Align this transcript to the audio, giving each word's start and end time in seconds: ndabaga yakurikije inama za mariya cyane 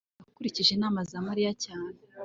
ndabaga 0.03 0.25
yakurikije 0.27 0.71
inama 0.73 0.99
za 1.09 1.17
mariya 1.27 1.51
cyane 1.63 1.89